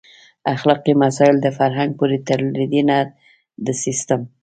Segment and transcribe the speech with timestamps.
[0.53, 2.97] اخلاقي مسایل د فرهنګ پورې تړلي دي نه
[3.65, 4.21] د سیسټم.